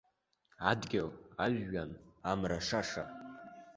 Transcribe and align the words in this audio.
Адгьыл, 0.69 1.09
ажәҩан, 1.43 1.91
амра 2.29 2.59
шаша. 2.67 3.03